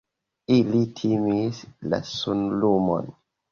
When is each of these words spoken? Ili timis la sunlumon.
Ili 0.55 0.81
timis 1.01 1.61
la 1.93 2.01
sunlumon. 2.15 3.15